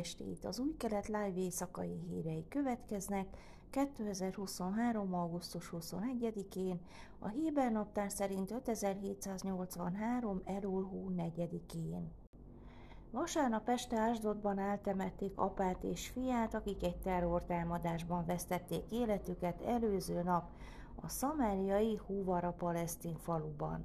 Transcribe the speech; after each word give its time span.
estét! 0.00 0.44
Az 0.44 0.58
új 0.58 0.76
kelet 0.76 1.06
live 1.06 1.34
éjszakai 1.34 1.98
hírei 2.08 2.44
következnek 2.48 3.26
2023. 3.70 5.14
augusztus 5.14 5.72
21-én, 5.72 6.80
a 7.18 7.28
Héber 7.28 7.72
naptár 7.72 8.10
szerint 8.10 8.50
5783. 8.50 10.40
Elul 10.44 10.84
hó 10.84 11.10
4-én. 11.16 12.10
Vasárnap 13.10 13.68
este 13.68 13.98
Ásdodban 13.98 14.58
eltemették 14.58 15.32
apát 15.38 15.84
és 15.84 16.08
fiát, 16.08 16.54
akik 16.54 16.82
egy 16.82 16.96
terrortámadásban 16.96 18.24
vesztették 18.26 18.90
életüket 18.90 19.60
előző 19.60 20.22
nap 20.22 20.50
a 20.94 21.08
szamáriai 21.08 22.00
Húvara 22.06 22.52
palesztin 22.52 23.16
faluban. 23.16 23.84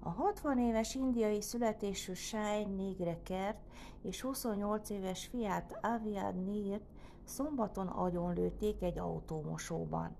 A 0.00 0.10
60 0.10 0.58
éves 0.58 0.94
indiai 0.94 1.40
születésű 1.40 2.12
Shai 2.12 2.64
Nigrekert 2.64 3.58
és 4.02 4.20
28 4.20 4.90
éves 4.90 5.26
fiát 5.26 5.78
Aviad 5.82 6.44
Nirt 6.44 6.84
szombaton 7.24 7.86
agyonlőtték 7.86 8.82
egy 8.82 8.98
autómosóban. 8.98 10.16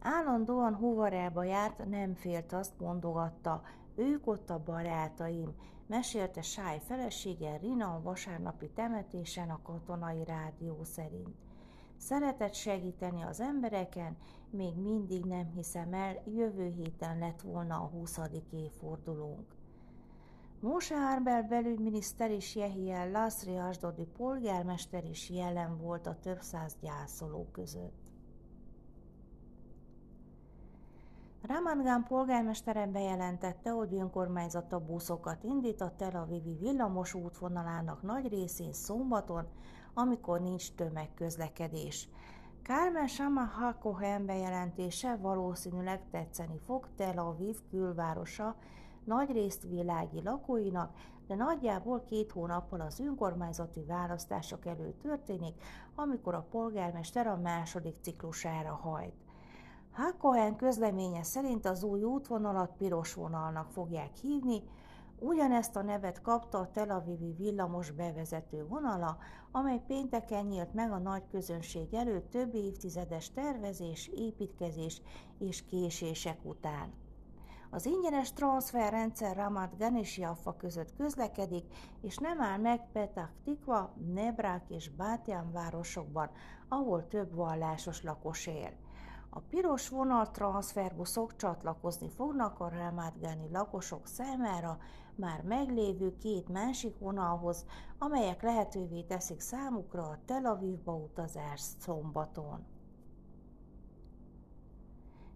Állandóan 0.00 0.74
Huvarába 0.74 1.44
járt, 1.44 1.88
nem 1.88 2.14
félt 2.14 2.52
azt 2.52 2.80
mondogatta, 2.80 3.62
ők 3.94 4.26
ott 4.26 4.50
a 4.50 4.62
barátaim, 4.64 5.54
mesélte 5.86 6.42
Sáj 6.42 6.80
felesége 6.86 7.56
Rina 7.56 7.94
a 7.94 8.02
vasárnapi 8.02 8.70
temetésen 8.70 9.50
a 9.50 9.62
katonai 9.62 10.24
rádió 10.24 10.84
szerint. 10.84 11.45
Szeretett 11.96 12.54
segíteni 12.54 13.22
az 13.22 13.40
embereken, 13.40 14.16
még 14.50 14.76
mindig 14.76 15.24
nem 15.24 15.50
hiszem 15.54 15.92
el, 15.92 16.22
jövő 16.26 16.68
héten 16.68 17.18
lett 17.18 17.40
volna 17.40 17.74
a 17.74 17.86
20. 17.86 18.20
évfordulónk. 18.50 19.54
Moshe 20.60 20.96
Arbel 20.96 21.42
belügyminiszter 21.42 22.30
és 22.30 22.54
Jehiel 22.54 23.10
Laszri 23.10 23.56
Asdodi 23.56 24.06
polgármester 24.16 25.04
is 25.04 25.30
jelen 25.30 25.78
volt 25.78 26.06
a 26.06 26.18
több 26.20 26.40
száz 26.40 26.76
gyászoló 26.80 27.48
között. 27.52 28.05
Ramadgán 31.46 32.04
polgármestere 32.04 32.86
bejelentette, 32.86 33.70
hogy 33.70 33.94
önkormányzata 33.94 34.78
buszokat 34.78 35.42
indít 35.42 35.80
a 35.80 35.92
Tel 35.96 36.16
Avivi 36.16 36.56
villamos 36.60 37.14
útvonalának 37.14 38.02
nagy 38.02 38.28
részén 38.28 38.72
szombaton, 38.72 39.46
amikor 39.94 40.40
nincs 40.40 40.72
tömegközlekedés. 40.72 42.08
Kármen 42.62 43.06
Sama 43.06 43.40
Hakohen 43.40 44.26
bejelentése 44.26 45.16
valószínűleg 45.16 46.10
tetszeni 46.10 46.58
fog 46.58 46.88
Tel 46.96 47.18
Aviv 47.18 47.56
külvárosa 47.70 48.56
nagyrészt 49.04 49.62
világi 49.62 50.22
lakóinak, 50.22 50.96
de 51.26 51.34
nagyjából 51.34 52.04
két 52.04 52.32
hónappal 52.32 52.80
az 52.80 53.00
önkormányzati 53.00 53.84
választások 53.84 54.66
előtt 54.66 55.00
történik, 55.00 55.62
amikor 55.94 56.34
a 56.34 56.46
polgármester 56.50 57.26
a 57.26 57.36
második 57.36 57.96
ciklusára 58.02 58.74
hajt. 58.74 59.25
Hakohen 59.96 60.56
közleménye 60.56 61.22
szerint 61.22 61.66
az 61.66 61.82
új 61.82 62.02
útvonalat 62.02 62.76
piros 62.76 63.14
vonalnak 63.14 63.70
fogják 63.70 64.14
hívni, 64.14 64.62
Ugyanezt 65.18 65.76
a 65.76 65.82
nevet 65.82 66.22
kapta 66.22 66.58
a 66.58 66.70
Tel 66.70 66.90
Avivi 66.90 67.34
villamos 67.38 67.90
bevezető 67.90 68.66
vonala, 68.66 69.18
amely 69.50 69.82
pénteken 69.86 70.44
nyílt 70.44 70.74
meg 70.74 70.92
a 70.92 70.98
nagy 70.98 71.22
közönség 71.30 71.94
előtt 71.94 72.30
több 72.30 72.54
évtizedes 72.54 73.32
tervezés, 73.32 74.10
építkezés 74.14 75.02
és 75.38 75.64
késések 75.64 76.38
után. 76.42 76.92
Az 77.70 77.86
ingyenes 77.86 78.32
transferrendszer 78.32 79.36
Ramat 79.36 79.78
Gan 79.78 79.96
és 79.96 80.18
Jaffa 80.18 80.56
között 80.56 80.96
közlekedik, 80.96 81.64
és 82.00 82.16
nem 82.16 82.40
áll 82.40 82.58
meg 82.58 82.90
Petah 82.92 83.28
Tikva, 83.44 83.94
Nebrák 84.14 84.64
és 84.68 84.90
Bátyán 84.90 85.52
városokban, 85.52 86.30
ahol 86.68 87.08
több 87.08 87.34
vallásos 87.34 88.02
lakos 88.02 88.46
él. 88.46 88.85
A 89.36 89.40
piros 89.40 89.88
vonal 89.88 90.30
transferbuszok 90.30 91.36
csatlakozni 91.36 92.08
fognak 92.08 92.60
a 92.60 92.68
Rámátgáni 92.68 93.48
lakosok 93.52 94.06
számára 94.06 94.78
már 95.14 95.42
meglévő 95.42 96.16
két 96.16 96.48
másik 96.48 96.98
vonalhoz, 96.98 97.66
amelyek 97.98 98.42
lehetővé 98.42 99.02
teszik 99.02 99.40
számukra 99.40 100.02
a 100.02 100.18
Tel 100.24 100.46
Avivba 100.46 100.94
utazást 100.94 101.80
szombaton. 101.80 102.66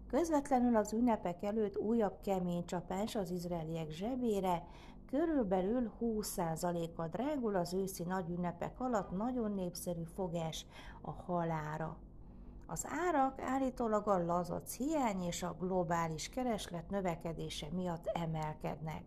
Közvetlenül 0.07 0.75
az 0.75 0.93
ünnepek 0.93 1.43
előtt 1.43 1.77
újabb 1.77 2.19
kemény 2.21 2.65
csapás 2.65 3.15
az 3.15 3.31
izraeliek 3.31 3.89
zsebére, 3.89 4.63
körülbelül 5.05 5.91
20%-a 5.99 7.07
drágul 7.07 7.55
az 7.55 7.73
őszi 7.73 8.03
nagy 8.03 8.29
ünnepek 8.29 8.79
alatt 8.79 9.11
nagyon 9.11 9.51
népszerű 9.51 10.03
fogás 10.03 10.65
a 11.01 11.11
halára. 11.11 11.97
Az 12.71 12.87
árak 12.89 13.41
állítólag 13.41 14.07
a 14.07 14.25
lazac 14.25 14.75
hiány 14.75 15.21
és 15.21 15.43
a 15.43 15.55
globális 15.59 16.29
kereslet 16.29 16.89
növekedése 16.89 17.67
miatt 17.71 18.05
emelkednek. 18.05 19.03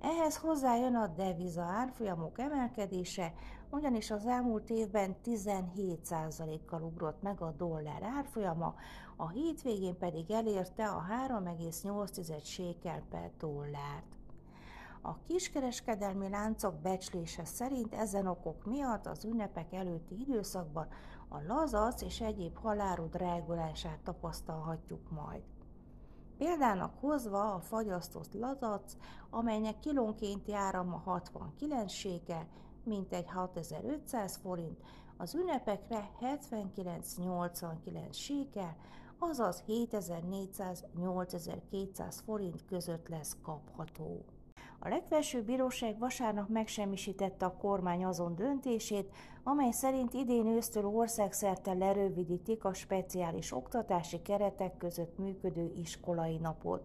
Ehhez 0.00 0.36
hozzájön 0.36 0.94
a 0.94 1.06
deviza 1.06 1.62
árfolyamok 1.62 2.38
emelkedése, 2.38 3.32
ugyanis 3.70 4.10
az 4.10 4.26
elmúlt 4.26 4.70
évben 4.70 5.16
17%-kal 5.24 6.82
ugrott 6.82 7.22
meg 7.22 7.40
a 7.40 7.52
dollár 7.56 8.02
árfolyama, 8.02 8.74
a 9.16 9.28
hétvégén 9.28 9.98
pedig 9.98 10.30
elérte 10.30 10.88
a 10.88 11.04
3,8 11.28 12.44
sékel 12.44 13.02
per 13.10 13.30
dollárt. 13.38 14.16
A 15.02 15.18
kiskereskedelmi 15.26 16.28
láncok 16.28 16.74
becslése 16.74 17.44
szerint 17.44 17.94
ezen 17.94 18.26
okok 18.26 18.64
miatt 18.64 19.06
az 19.06 19.24
ünnepek 19.24 19.72
előtti 19.72 20.20
időszakban 20.20 20.88
a 21.28 21.42
lazac 21.46 22.02
és 22.02 22.20
egyéb 22.20 22.56
halárú 22.56 23.08
drágulását 23.08 24.00
tapasztalhatjuk 24.02 25.10
majd. 25.10 25.42
Példának 26.38 26.94
hozva 27.00 27.54
a 27.54 27.60
fagyasztott 27.60 28.34
lazac, 28.34 28.96
amelynek 29.30 29.78
kilónkénti 29.78 30.54
árama 30.54 30.96
69 30.96 31.92
sékel, 31.92 32.46
mintegy 32.84 33.28
6500 33.28 34.36
forint, 34.36 34.80
az 35.16 35.34
ünnepekre 35.34 36.10
79-89 36.20 38.12
sékel, 38.12 38.76
azaz 39.18 39.64
7400-8200 39.68 42.14
forint 42.24 42.64
között 42.64 43.08
lesz 43.08 43.36
kapható. 43.42 44.24
A 44.80 44.88
legfelsőbb 44.88 45.44
bíróság 45.44 45.98
vasárnap 45.98 46.48
megsemmisítette 46.48 47.46
a 47.46 47.56
kormány 47.56 48.04
azon 48.04 48.34
döntését, 48.34 49.14
amely 49.42 49.70
szerint 49.70 50.14
idén 50.14 50.46
ősztől 50.46 50.86
országszerte 50.86 51.72
lerövidítik 51.72 52.64
a 52.64 52.74
speciális 52.74 53.52
oktatási 53.52 54.22
keretek 54.22 54.76
között 54.76 55.18
működő 55.18 55.72
iskolai 55.76 56.36
napot. 56.36 56.82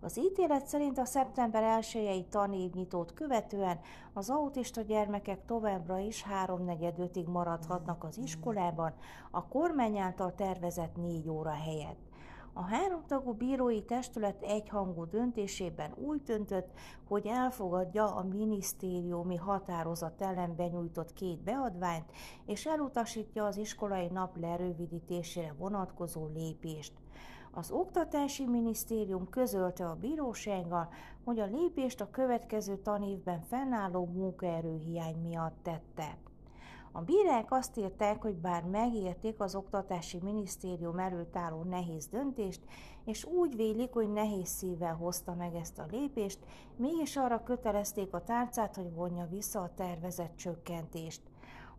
Az 0.00 0.18
ítélet 0.18 0.66
szerint 0.66 0.98
a 0.98 1.04
szeptember 1.04 1.80
1-i 1.82 2.28
tanév 2.28 2.72
nyitót 2.72 3.14
követően 3.14 3.80
az 4.12 4.30
autista 4.30 4.80
gyermekek 4.80 5.44
továbbra 5.44 5.98
is 5.98 6.22
háromnegyed 6.22 7.28
maradhatnak 7.28 8.04
az 8.04 8.18
iskolában 8.18 8.94
a 9.30 9.46
kormány 9.46 9.98
által 9.98 10.34
tervezett 10.34 10.96
négy 10.96 11.28
óra 11.28 11.52
helyett. 11.52 11.98
A 12.58 12.62
háromtagú 12.62 13.32
bírói 13.32 13.82
testület 13.82 14.42
egyhangú 14.42 15.04
döntésében 15.04 15.92
úgy 15.94 16.22
döntött, 16.22 16.70
hogy 17.08 17.26
elfogadja 17.26 18.14
a 18.14 18.22
minisztériumi 18.22 19.36
határozat 19.36 20.20
ellen 20.20 20.56
benyújtott 20.56 21.12
két 21.12 21.42
beadványt, 21.42 22.12
és 22.46 22.66
elutasítja 22.66 23.44
az 23.44 23.56
iskolai 23.56 24.06
nap 24.06 24.36
lerövidítésére 24.36 25.54
vonatkozó 25.58 26.26
lépést. 26.34 26.92
Az 27.50 27.70
Oktatási 27.70 28.46
Minisztérium 28.46 29.28
közölte 29.28 29.86
a 29.86 29.94
bírósággal, 29.94 30.88
hogy 31.24 31.38
a 31.38 31.46
lépést 31.46 32.00
a 32.00 32.10
következő 32.10 32.76
tanévben 32.76 33.40
fennálló 33.40 34.04
munkaerőhiány 34.04 35.16
miatt 35.22 35.56
tette. 35.62 36.18
A 36.96 37.00
bírák 37.00 37.52
azt 37.52 37.76
írták, 37.76 38.22
hogy 38.22 38.34
bár 38.34 38.64
megérték 38.64 39.40
az 39.40 39.54
Oktatási 39.54 40.18
Minisztérium 40.22 40.98
előtt 40.98 41.36
álló 41.36 41.62
nehéz 41.62 42.06
döntést, 42.06 42.60
és 43.04 43.24
úgy 43.24 43.56
vélik, 43.56 43.92
hogy 43.92 44.12
nehéz 44.12 44.48
szívvel 44.48 44.94
hozta 44.94 45.34
meg 45.34 45.54
ezt 45.54 45.78
a 45.78 45.86
lépést, 45.90 46.38
mégis 46.76 47.16
arra 47.16 47.42
kötelezték 47.42 48.14
a 48.14 48.24
tárcát, 48.24 48.76
hogy 48.76 48.92
vonja 48.92 49.26
vissza 49.30 49.60
a 49.60 49.74
tervezett 49.74 50.36
csökkentést. 50.36 51.20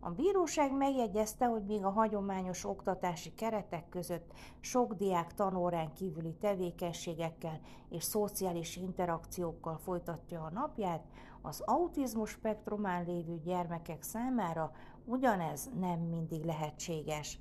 A 0.00 0.10
bíróság 0.10 0.76
megjegyezte, 0.76 1.46
hogy 1.46 1.64
míg 1.64 1.84
a 1.84 1.90
hagyományos 1.90 2.64
oktatási 2.64 3.34
keretek 3.34 3.88
között 3.88 4.32
sok 4.60 4.94
diák 4.94 5.34
tanórán 5.34 5.92
kívüli 5.92 6.34
tevékenységekkel 6.40 7.60
és 7.88 8.04
szociális 8.04 8.76
interakciókkal 8.76 9.76
folytatja 9.76 10.42
a 10.42 10.50
napját, 10.50 11.04
az 11.42 11.62
autizmus 11.64 12.30
spektrumán 12.30 13.04
lévő 13.04 13.40
gyermekek 13.44 14.02
számára 14.02 14.72
ugyanez 15.08 15.70
nem 15.80 16.00
mindig 16.00 16.44
lehetséges. 16.44 17.38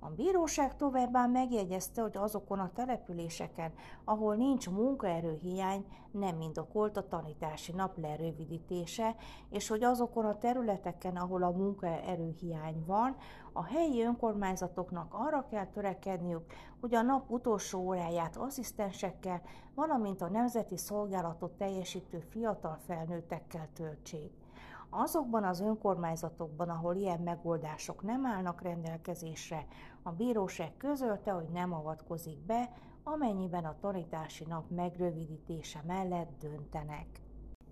A 0.00 0.08
bíróság 0.08 0.76
továbbá 0.76 1.26
megjegyezte, 1.26 2.02
hogy 2.02 2.16
azokon 2.16 2.58
a 2.58 2.72
településeken, 2.74 3.72
ahol 4.04 4.36
nincs 4.36 4.70
munkaerőhiány, 4.70 5.84
nem 6.10 6.40
indokolt 6.40 6.96
a 6.96 7.08
tanítási 7.08 7.72
nap 7.72 7.98
lerövidítése, 7.98 9.16
és 9.50 9.68
hogy 9.68 9.84
azokon 9.84 10.24
a 10.24 10.38
területeken, 10.38 11.16
ahol 11.16 11.42
a 11.42 11.50
munkaerőhiány 11.50 12.82
van, 12.86 13.16
a 13.52 13.64
helyi 13.64 14.02
önkormányzatoknak 14.02 15.14
arra 15.14 15.46
kell 15.50 15.66
törekedniük, 15.66 16.44
hogy 16.80 16.94
a 16.94 17.02
nap 17.02 17.30
utolsó 17.30 17.80
óráját 17.80 18.36
asszisztensekkel, 18.36 19.42
valamint 19.74 20.22
a 20.22 20.28
nemzeti 20.28 20.76
szolgálatot 20.76 21.52
teljesítő 21.52 22.18
fiatal 22.18 22.78
felnőttekkel 22.86 23.68
töltsék. 23.74 24.32
Azokban 24.90 25.44
az 25.44 25.60
önkormányzatokban, 25.60 26.68
ahol 26.68 26.96
ilyen 26.96 27.20
megoldások 27.20 28.02
nem 28.02 28.26
állnak 28.26 28.62
rendelkezésre, 28.62 29.66
a 30.02 30.10
bíróság 30.10 30.76
közölte, 30.76 31.30
hogy 31.30 31.48
nem 31.48 31.72
avatkozik 31.72 32.38
be, 32.38 32.70
amennyiben 33.02 33.64
a 33.64 33.78
tanítási 33.80 34.44
nap 34.44 34.70
megrövidítése 34.70 35.82
mellett 35.86 36.38
döntenek. 36.38 37.06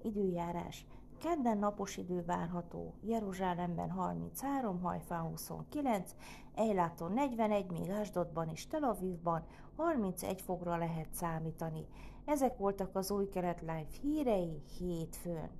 Időjárás. 0.02 0.86
Kedden 1.20 1.58
napos 1.58 1.96
idő 1.96 2.24
várható, 2.24 2.94
Jeruzsálemben 3.00 3.90
33, 3.90 4.80
Hajfán 4.80 5.22
29, 5.22 6.14
Ejláton 6.54 7.12
41, 7.12 7.70
még 7.70 7.90
Ásdodban 7.90 8.48
és 8.48 8.66
Tel 8.66 8.82
Avivban 8.82 9.44
31 9.76 10.40
fogra 10.42 10.76
lehet 10.76 11.14
számítani. 11.14 11.86
Ezek 12.24 12.56
voltak 12.56 12.96
az 12.96 13.10
új 13.10 13.28
kelet 13.28 13.60
live 13.60 13.86
hírei 14.02 14.62
hétfőn. 14.78 15.50